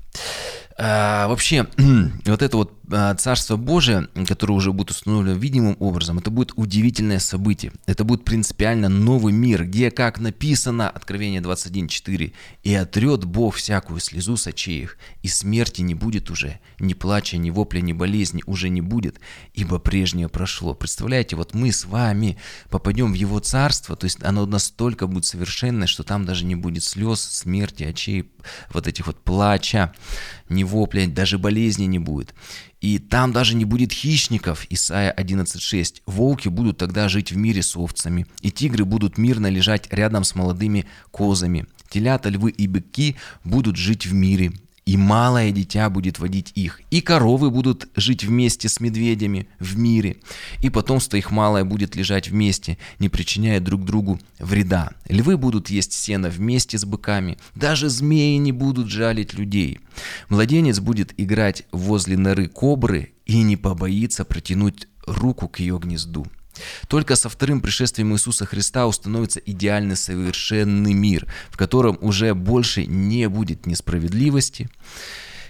А, 0.78 1.28
вообще, 1.30 1.68
вот 2.26 2.42
это 2.42 2.58
вот 2.58 2.74
а, 2.92 3.16
Царство 3.16 3.56
Божие, 3.56 4.10
которое 4.28 4.54
уже 4.54 4.74
будет 4.74 4.92
установлено 4.92 5.38
видимым 5.38 5.78
образом, 5.80 6.18
это 6.18 6.30
будет 6.30 6.52
удивительное 6.58 7.20
событие. 7.20 7.72
Это 7.86 8.04
будет 8.04 8.26
принципиально 8.26 8.90
новый 8.90 9.32
мир, 9.32 9.66
где, 9.66 9.90
как 9.90 10.20
написано, 10.20 10.90
Откровение 10.90 11.42
21.4, 11.42 12.34
«И 12.64 12.74
отрет 12.74 13.24
Бог 13.24 13.56
всякую 13.56 14.02
слезу 14.02 14.36
с 14.36 14.48
очей 14.48 14.84
их, 14.84 14.98
и 15.24 15.30
смерти 15.30 15.82
не 15.82 15.96
будет 15.96 16.30
уже, 16.30 16.60
ни 16.80 16.94
плача, 16.94 17.38
ни 17.38 17.52
вопля, 17.52 17.80
ни 17.80 17.94
болезни 17.94 18.44
уже 18.46 18.68
не 18.68 18.82
будет, 18.82 19.20
ибо 19.54 19.80
прежнее 19.80 20.28
прошло». 20.28 20.74
Представляете, 20.74 21.38
вот 21.38 21.54
мы 21.54 21.72
с 21.72 21.86
вами 21.86 22.38
попадем 22.70 23.14
в 23.14 23.16
Его 23.16 23.40
Царство, 23.40 23.96
то 23.96 24.06
есть 24.06 24.22
оно 24.24 24.46
настолько 24.46 25.08
будет 25.08 25.26
совершенное, 25.26 25.88
что 25.88 26.04
там 26.04 26.26
даже 26.26 26.44
не 26.44 26.56
будет 26.56 26.84
слез, 26.84 27.22
смерти, 27.22 27.84
очей, 27.84 28.30
вот 28.74 28.88
этих 28.88 29.08
вот 29.08 29.24
плача, 29.24 29.94
ни 30.50 30.64
вопля, 30.64 31.08
даже 31.08 31.38
болезни 31.38 31.86
не 31.86 32.00
будет. 32.00 32.34
И 32.82 33.00
там 33.00 33.32
даже 33.32 33.56
не 33.56 33.66
будет 33.66 33.92
хищников, 33.92 34.66
Исайя 34.70 35.14
11.6. 35.18 36.02
Волки 36.06 36.50
будут 36.50 36.78
тогда 36.78 37.10
жить 37.10 37.32
в 37.32 37.38
мире 37.38 37.64
с 37.64 37.76
овцами, 37.76 38.28
и 38.42 38.52
тигры 38.52 38.86
будут 38.86 39.18
мирно 39.18 39.48
лежать 39.50 39.88
рядом 39.92 40.24
с 40.24 40.36
молодыми 40.36 40.86
козами. 41.12 41.66
Телята, 41.90 42.30
львы 42.30 42.52
и 42.52 42.68
быки 42.68 43.16
будут 43.44 43.76
жить 43.76 44.06
в 44.06 44.14
мире, 44.14 44.52
и 44.86 44.98
малое 44.98 45.52
дитя 45.52 45.90
будет 45.90 46.20
водить 46.20 46.52
их, 46.54 46.80
и 46.92 47.02
коровы 47.02 47.50
будут 47.50 47.88
жить 47.96 48.24
вместе 48.24 48.70
с 48.70 48.80
медведями 48.80 49.48
в 49.60 49.78
мире, 49.78 50.18
и 50.62 50.70
потомство 50.70 51.18
их 51.18 51.32
малое 51.32 51.64
будет 51.64 51.96
лежать 51.96 52.30
вместе, 52.30 52.78
не 53.00 53.10
причиняя 53.10 53.60
друг 53.60 53.84
другу 53.84 54.20
вреда. 54.40 54.92
Львы 55.10 55.38
будут 55.38 55.70
есть 55.70 55.94
сено 55.94 56.30
вместе 56.30 56.78
с 56.78 56.86
быками, 56.86 57.38
даже 57.56 57.90
змеи 57.90 58.38
не 58.38 58.52
будут 58.52 58.90
жалить 58.90 59.34
людей. 59.34 59.80
Младенец 60.30 60.80
будет 60.80 61.14
играть 61.18 61.64
возле 61.72 62.16
норы 62.16 62.48
кобры 62.48 63.14
и 63.26 63.42
не 63.42 63.58
побоится 63.58 64.24
протянуть 64.24 64.88
руку 65.08 65.48
к 65.48 65.60
ее 65.60 65.80
гнезду. 65.80 66.28
Только 66.88 67.16
со 67.16 67.30
вторым 67.30 67.62
пришествием 67.62 68.14
Иисуса 68.14 68.46
Христа 68.46 68.88
установится 68.88 69.40
идеальный 69.40 69.96
совершенный 69.96 70.94
мир, 70.94 71.28
в 71.50 71.58
котором 71.58 71.98
уже 72.02 72.34
больше 72.34 72.86
не 72.86 73.28
будет 73.30 73.66
несправедливости 73.66 74.70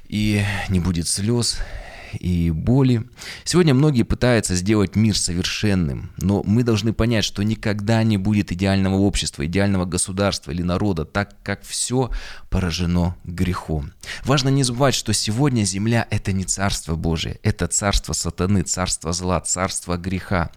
и 0.07 0.43
не 0.69 0.79
будет 0.79 1.07
слез 1.07 1.59
и 2.19 2.51
боли. 2.51 3.03
Сегодня 3.43 3.73
многие 3.73 4.03
пытаются 4.03 4.55
сделать 4.55 4.95
мир 4.95 5.17
совершенным, 5.17 6.11
но 6.17 6.43
мы 6.43 6.63
должны 6.63 6.93
понять, 6.93 7.25
что 7.25 7.43
никогда 7.43 8.03
не 8.03 8.17
будет 8.17 8.51
идеального 8.51 8.95
общества, 8.95 9.45
идеального 9.45 9.85
государства 9.85 10.51
или 10.51 10.61
народа, 10.61 11.05
так 11.05 11.35
как 11.43 11.63
все 11.63 12.09
поражено 12.49 13.15
грехом. 13.23 13.91
Важно 14.23 14.49
не 14.49 14.63
забывать, 14.63 14.95
что 14.95 15.13
сегодня 15.13 15.63
земля– 15.63 16.07
это 16.09 16.31
не 16.31 16.45
царство 16.45 16.95
Божие, 16.95 17.39
это 17.43 17.67
царство 17.67 18.13
сатаны, 18.13 18.61
царство 18.63 19.13
зла, 19.13 19.39
царство 19.41 19.97
греха. 19.97 20.51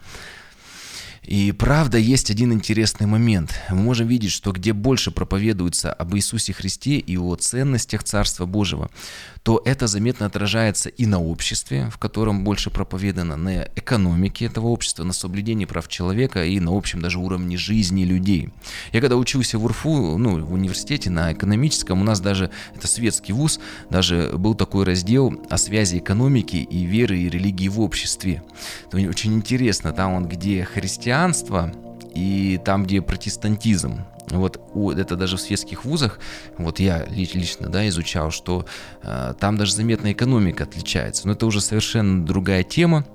И 1.29 1.53
правда, 1.53 1.99
есть 1.99 2.31
один 2.31 2.55
интересный 2.55 3.07
момент. 3.07 3.53
Мы 3.69 3.77
можем 3.77 4.09
видеть, 4.09 4.33
что 4.33 4.51
где 4.51 4.73
больше 4.73 5.11
проповедуется 5.11 5.93
об 5.93 6.17
Иисусе 6.17 6.55
Христе 6.55 6.93
и 6.97 7.19
о 7.19 7.37
ценностях 7.37 8.03
Царства 8.03 8.47
Божьего, 8.47 8.89
то 9.43 9.61
это 9.63 9.87
заметно 9.87 10.25
отражается 10.25 10.89
и 10.89 11.05
на 11.05 11.23
обществе, 11.23 11.91
в 11.91 11.99
котором 11.99 12.45
больше 12.45 12.71
проповедано, 12.71 13.37
на 13.37 13.65
экономике 13.77 14.47
этого 14.47 14.69
общества, 14.69 15.05
на 15.05 15.13
соблюдении 15.13 15.67
прав 15.67 15.89
человека 15.89 16.47
и 16.47 16.61
на 16.61 16.75
общем 16.75 17.03
даже 17.03 17.19
уровне 17.19 17.59
жизни 17.59 18.05
людей. 18.05 18.49
Я 18.93 19.03
когда 19.03 19.17
учился 19.17 19.59
в 19.59 19.65
УРФУ, 19.67 20.17
ну, 20.17 20.43
в 20.43 20.55
университете 20.55 21.11
на 21.11 21.35
экономическом, 21.35 22.01
у 22.01 22.05
нас 22.05 22.21
даже, 22.21 22.51
это 22.75 22.89
светский 22.89 23.35
вуз, 23.35 23.61
даже 23.91 24.33
был 24.35 24.55
такой 24.55 24.87
раздел 24.87 25.39
о 25.51 25.59
связи 25.59 25.99
экономики 25.99 26.57
и 26.57 26.85
веры 26.85 27.19
и 27.19 27.29
религии 27.29 27.69
в 27.69 27.81
обществе. 27.81 28.43
Это 28.87 28.97
очень 28.97 29.35
интересно, 29.35 29.93
там 29.93 30.13
он, 30.13 30.27
где 30.27 30.65
христианство 31.19 31.73
и 32.15 32.61
там, 32.65 32.85
где 32.85 33.03
протестантизм. 33.03 34.05
Вот 34.31 34.61
это 34.99 35.17
даже 35.17 35.37
в 35.37 35.41
светских 35.41 35.85
вузах, 35.85 36.19
вот 36.59 36.81
я 36.81 37.07
лично 37.07 37.69
да, 37.69 37.89
изучал, 37.89 38.31
что 38.31 38.67
э, 39.03 39.35
там 39.41 39.57
даже 39.57 39.75
заметная 39.75 40.13
экономика 40.13 40.65
отличается. 40.65 41.27
Но 41.27 41.33
это 41.33 41.47
уже 41.47 41.63
совершенно 41.63 42.27
другая 42.27 42.63
тема. 42.63 43.07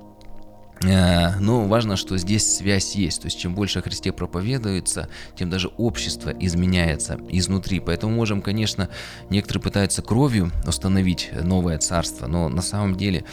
Э, 0.84 1.38
но 1.40 1.66
важно, 1.68 1.98
что 1.98 2.18
здесь 2.18 2.56
связь 2.56 2.96
есть. 2.96 3.22
То 3.22 3.28
есть 3.28 3.40
чем 3.40 3.54
больше 3.54 3.80
о 3.80 3.82
Христе 3.84 4.12
проповедуется, 4.12 5.08
тем 5.36 5.52
даже 5.52 5.68
общество 5.78 6.32
изменяется 6.32 7.20
изнутри. 7.30 7.80
Поэтому 7.80 8.16
можем, 8.16 8.42
конечно, 8.42 8.90
некоторые 9.30 9.62
пытаются 9.62 10.02
кровью 10.02 10.52
установить 10.66 11.30
новое 11.44 11.78
царство, 11.78 12.26
но 12.26 12.50
на 12.50 12.64
самом 12.64 12.96
деле 12.96 13.24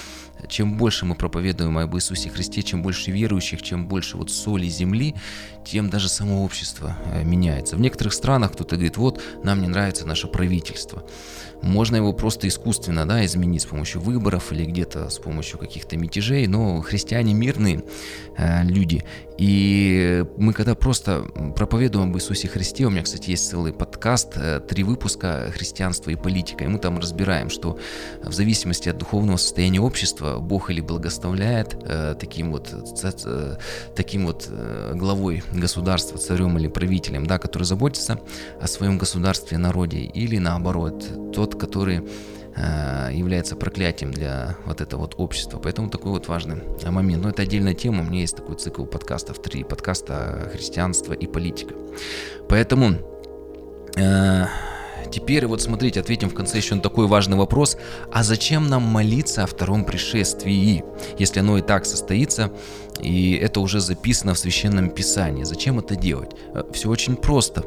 чем 0.49 0.77
больше 0.77 1.07
мы 1.07 1.15
проповедуем 1.15 1.79
об 1.79 1.97
Иисусе 1.97 2.31
Христе, 2.31 2.63
чем 2.63 2.83
больше 2.83 3.11
верующих, 3.11 3.63
чем 3.63 3.87
больше 3.87 4.17
вот 4.17 4.31
соли 4.31 4.67
земли, 4.67 5.15
тем 5.65 5.91
даже 5.91 6.09
само 6.09 6.45
общество 6.45 6.97
э, 7.13 7.25
меняется. 7.25 7.77
В 7.77 7.81
некоторых 7.81 8.13
странах 8.13 8.53
кто-то 8.53 8.77
говорит, 8.77 8.97
вот, 8.97 9.23
нам 9.45 9.61
не 9.61 9.69
нравится 9.69 10.07
наше 10.07 10.27
правительство. 10.27 11.05
Можно 11.63 11.97
его 11.97 12.13
просто 12.13 12.49
искусственно 12.49 13.07
да, 13.07 13.25
изменить 13.25 13.63
с 13.63 13.67
помощью 13.67 14.01
выборов 14.01 14.53
или 14.53 14.65
где-то 14.65 15.11
с 15.11 15.19
помощью 15.19 15.59
каких-то 15.59 15.97
мятежей, 15.97 16.47
но 16.47 16.81
христиане 16.81 17.35
мирные 17.35 17.85
э, 18.37 18.65
люди. 18.65 19.05
И 19.41 20.23
мы 20.37 20.53
когда 20.53 20.75
просто 20.75 21.23
проповедуем 21.57 22.11
об 22.11 22.17
Иисусе 22.19 22.47
Христе, 22.47 22.85
у 22.85 22.91
меня, 22.91 23.03
кстати, 23.03 23.31
есть 23.31 23.49
целый 23.49 23.73
подкаст, 23.73 24.35
э, 24.37 24.61
три 24.61 24.83
выпуска 24.85 25.51
«Христианство 25.57 26.11
и 26.11 26.15
политика», 26.15 26.65
и 26.65 26.67
мы 26.67 26.79
там 26.79 26.99
разбираем, 26.99 27.49
что 27.49 27.79
в 28.23 28.35
зависимости 28.35 28.91
от 28.91 28.99
духовного 28.99 29.39
состояния 29.39 29.81
общества 29.81 30.41
Бог 30.41 30.69
или 30.69 30.83
благословляет 30.83 31.75
э, 31.85 32.17
таким 32.21 32.53
вот, 32.53 32.69
э, 33.03 33.57
таким 33.97 34.27
вот 34.27 34.47
главой 34.93 35.43
государства, 35.55 36.19
царем 36.19 36.59
или 36.59 36.69
правителем, 36.69 37.27
да, 37.27 37.39
который 37.39 37.63
заботится 37.63 38.21
о 38.61 38.67
своем 38.67 38.99
государстве, 38.99 39.57
народе, 39.57 40.01
или 40.01 40.37
наоборот, 40.37 41.33
тот 41.33 41.59
который 41.59 42.03
является 42.57 43.57
проклятием 43.57 44.11
для 44.11 44.57
вот 44.67 44.81
этого 44.81 45.03
вот 45.03 45.15
общества. 45.19 45.59
Поэтому 45.59 45.89
такой 45.89 46.13
вот 46.13 46.29
важный 46.29 46.63
момент. 46.91 47.23
Но 47.23 47.31
это 47.31 47.43
отдельная 47.43 47.75
тема. 47.75 48.01
У 48.01 48.05
меня 48.05 48.21
есть 48.21 48.37
такой 48.37 48.57
цикл 48.57 48.85
подкастов, 48.85 49.41
три 49.41 49.65
подкаста 49.65 50.51
«Христианство 50.53 51.13
и 51.13 51.27
политика». 51.27 51.75
Поэтому 52.49 52.95
э, 53.97 54.45
теперь 55.11 55.47
вот 55.47 55.63
смотрите, 55.63 56.01
ответим 56.01 56.29
в 56.31 56.35
конце 56.35 56.59
еще 56.59 56.75
на 56.75 56.81
такой 56.81 57.07
важный 57.07 57.37
вопрос. 57.37 57.77
А 58.13 58.23
зачем 58.23 58.69
нам 58.69 58.83
молиться 58.83 59.45
о 59.45 59.47
втором 59.47 59.85
пришествии, 59.85 60.85
если 61.19 61.41
оно 61.41 61.59
и 61.59 61.63
так 61.63 61.87
состоится, 61.87 62.53
и 63.01 63.33
это 63.33 63.61
уже 63.61 63.81
записано 63.81 64.35
в 64.35 64.39
Священном 64.39 64.91
Писании? 64.91 65.45
Зачем 65.45 65.79
это 65.79 65.97
делать? 65.97 66.31
Э, 66.55 66.65
Все 66.73 66.89
очень 66.89 67.17
просто. 67.17 67.65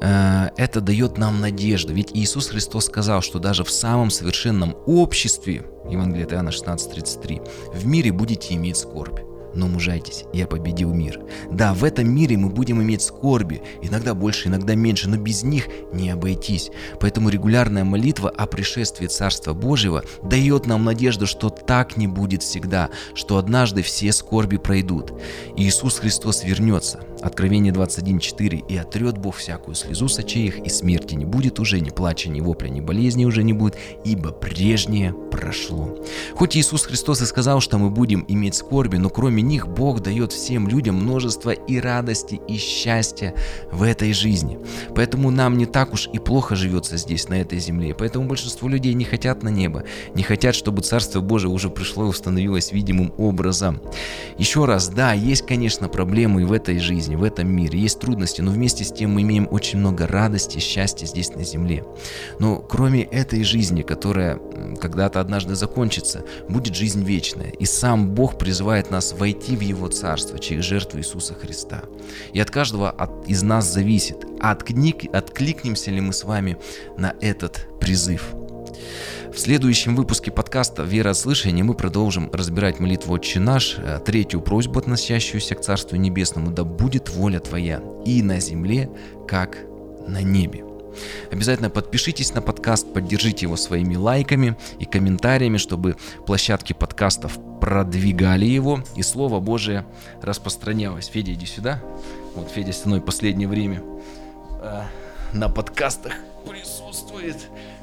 Э, 0.00 0.50
это 0.56 0.80
дает 0.80 1.18
нам 1.18 1.40
надежду. 1.40 1.92
Ведь 1.92 2.10
Иисус 2.14 2.48
Христос 2.48 2.86
сказал, 2.86 3.22
что 3.22 3.38
даже 3.38 3.64
в 3.64 3.70
самом 3.70 4.10
совершенном 4.10 4.76
обществе, 4.86 5.64
Евангелие 5.90 6.26
от 6.26 6.32
Иоанна 6.32 6.50
16:33, 6.50 7.40
в 7.74 7.86
мире 7.86 8.12
будете 8.12 8.54
иметь 8.54 8.76
скорбь 8.76 9.20
но 9.54 9.68
мужайтесь, 9.68 10.24
я 10.32 10.46
победил 10.46 10.92
мир. 10.92 11.20
Да, 11.50 11.74
в 11.74 11.84
этом 11.84 12.08
мире 12.08 12.36
мы 12.36 12.48
будем 12.48 12.82
иметь 12.82 13.02
скорби, 13.02 13.62
иногда 13.82 14.14
больше, 14.14 14.48
иногда 14.48 14.74
меньше, 14.74 15.08
но 15.08 15.16
без 15.16 15.42
них 15.42 15.68
не 15.92 16.10
обойтись. 16.10 16.70
Поэтому 17.00 17.28
регулярная 17.28 17.84
молитва 17.84 18.30
о 18.30 18.46
пришествии 18.46 19.06
Царства 19.06 19.52
Божьего 19.54 20.04
дает 20.22 20.66
нам 20.66 20.84
надежду, 20.84 21.26
что 21.26 21.50
так 21.50 21.96
не 21.96 22.06
будет 22.06 22.42
всегда, 22.42 22.90
что 23.14 23.36
однажды 23.36 23.82
все 23.82 24.12
скорби 24.12 24.56
пройдут. 24.56 25.12
И 25.56 25.64
Иисус 25.64 25.98
Христос 25.98 26.44
вернется. 26.44 27.00
Откровение 27.22 27.72
21.4 27.72 28.64
«И 28.68 28.76
отрет 28.76 29.18
Бог 29.18 29.36
всякую 29.36 29.74
слезу 29.74 30.08
с 30.08 30.18
очей 30.18 30.46
их, 30.46 30.58
и 30.58 30.68
смерти 30.68 31.14
не 31.14 31.24
будет 31.24 31.58
уже, 31.58 31.80
ни 31.80 31.90
плача, 31.90 32.28
ни 32.28 32.40
вопля, 32.40 32.68
ни 32.68 32.80
болезни 32.80 33.24
уже 33.24 33.42
не 33.42 33.52
будет, 33.52 33.76
ибо 34.04 34.30
прежнее 34.30 35.12
прошло». 35.30 35.98
Хоть 36.34 36.56
Иисус 36.56 36.84
Христос 36.84 37.22
и 37.22 37.26
сказал, 37.26 37.60
что 37.60 37.78
мы 37.78 37.90
будем 37.90 38.24
иметь 38.28 38.54
скорби, 38.54 38.96
но 38.96 39.10
кроме 39.10 39.42
них 39.42 39.68
Бог 39.68 40.00
дает 40.00 40.32
всем 40.32 40.68
людям 40.68 40.96
множество 40.96 41.50
и 41.50 41.78
радости, 41.78 42.40
и 42.48 42.56
счастья 42.56 43.34
в 43.72 43.82
этой 43.82 44.12
жизни. 44.12 44.58
Поэтому 44.94 45.30
нам 45.30 45.58
не 45.58 45.66
так 45.66 45.92
уж 45.92 46.08
и 46.12 46.18
плохо 46.18 46.56
живется 46.56 46.96
здесь, 46.96 47.28
на 47.28 47.40
этой 47.40 47.58
земле. 47.58 47.94
Поэтому 47.94 48.26
большинство 48.26 48.68
людей 48.68 48.94
не 48.94 49.04
хотят 49.04 49.42
на 49.42 49.48
небо, 49.48 49.84
не 50.14 50.22
хотят, 50.22 50.54
чтобы 50.54 50.82
Царство 50.82 51.20
Божие 51.20 51.50
уже 51.50 51.68
пришло 51.70 52.04
и 52.04 52.08
установилось 52.08 52.72
видимым 52.72 53.12
образом. 53.18 53.80
Еще 54.38 54.64
раз, 54.64 54.88
да, 54.88 55.12
есть, 55.12 55.46
конечно, 55.46 55.88
проблемы 55.88 56.42
и 56.42 56.44
в 56.44 56.52
этой 56.52 56.78
жизни, 56.78 57.07
в 57.16 57.24
этом 57.24 57.48
мире, 57.48 57.78
есть 57.78 58.00
трудности, 58.00 58.40
но 58.40 58.50
вместе 58.50 58.84
с 58.84 58.92
тем 58.92 59.14
мы 59.14 59.22
имеем 59.22 59.48
очень 59.50 59.78
много 59.78 60.06
радости, 60.06 60.58
счастья 60.58 61.06
здесь 61.06 61.30
на 61.30 61.44
земле. 61.44 61.84
Но 62.38 62.58
кроме 62.58 63.02
этой 63.02 63.44
жизни, 63.44 63.82
которая 63.82 64.38
когда-то 64.80 65.20
однажды 65.20 65.54
закончится, 65.54 66.24
будет 66.48 66.74
жизнь 66.74 67.02
вечная. 67.04 67.50
И 67.50 67.64
сам 67.64 68.10
Бог 68.14 68.38
призывает 68.38 68.90
нас 68.90 69.12
войти 69.12 69.56
в 69.56 69.60
Его 69.60 69.88
Царство 69.88 70.38
через 70.38 70.64
жертву 70.64 70.98
Иисуса 70.98 71.34
Христа. 71.34 71.84
И 72.32 72.40
от 72.40 72.50
каждого 72.50 72.90
от, 72.90 73.28
из 73.28 73.42
нас 73.42 73.72
зависит, 73.72 74.24
отклик, 74.42 75.14
откликнемся 75.14 75.90
ли 75.90 76.00
мы 76.00 76.12
с 76.12 76.24
вами 76.24 76.58
на 76.96 77.14
этот 77.20 77.68
призыв. 77.80 78.34
В 79.32 79.38
следующем 79.38 79.94
выпуске 79.94 80.30
подкаста 80.30 80.82
«Вера 80.82 81.10
от 81.10 81.16
слышания» 81.16 81.62
мы 81.62 81.74
продолжим 81.74 82.30
разбирать 82.32 82.80
молитву 82.80 83.14
«Отче 83.14 83.40
наш», 83.40 83.76
э, 83.78 84.00
третью 84.04 84.40
просьбу, 84.40 84.78
относящуюся 84.78 85.54
к 85.54 85.60
Царству 85.60 85.96
Небесному 85.96 86.50
«Да 86.50 86.64
будет 86.64 87.08
воля 87.10 87.38
Твоя 87.38 87.82
и 88.04 88.22
на 88.22 88.40
земле, 88.40 88.90
как 89.26 89.58
на 90.06 90.22
небе». 90.22 90.64
Обязательно 91.30 91.70
подпишитесь 91.70 92.34
на 92.34 92.42
подкаст, 92.42 92.92
поддержите 92.92 93.46
его 93.46 93.56
своими 93.56 93.96
лайками 93.96 94.56
и 94.78 94.84
комментариями, 94.84 95.58
чтобы 95.58 95.96
площадки 96.26 96.72
подкастов 96.72 97.38
продвигали 97.60 98.46
его 98.46 98.80
и 98.96 99.02
Слово 99.02 99.40
Божие 99.40 99.84
распространялось. 100.22 101.08
Федя, 101.08 101.32
иди 101.34 101.46
сюда. 101.46 101.82
Вот 102.34 102.50
Федя 102.50 102.72
со 102.72 102.88
мной 102.88 103.00
последнее 103.00 103.48
время 103.48 103.82
э, 104.62 104.82
на 105.32 105.48
подкастах 105.48 106.14
присутствует. 106.48 107.36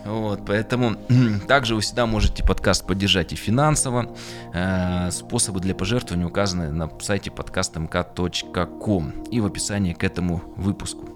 Вот, 0.06 0.46
поэтому 0.46 0.96
также 1.48 1.74
вы 1.74 1.82
всегда 1.82 2.06
можете 2.06 2.44
подкаст 2.44 2.86
поддержать 2.86 3.34
и 3.34 3.36
финансово. 3.36 4.16
Э, 4.54 5.10
способы 5.10 5.60
для 5.60 5.74
пожертвования 5.74 6.28
указаны 6.28 6.72
на 6.72 6.92
сайте 7.00 7.32
подкастмк.ком 7.32 9.24
и 9.32 9.40
в 9.42 9.46
описании 9.48 9.94
к 9.94 10.04
этому 10.04 10.44
выпуску. 10.56 11.10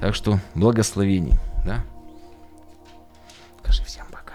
Так 0.00 0.14
что 0.14 0.38
благословений, 0.54 1.34
да? 1.66 1.84
Скажи 3.62 3.84
всем 3.84 4.06
пока. 4.10 4.34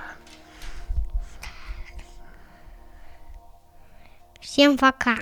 Всем 4.39 4.77
пока. 4.77 5.17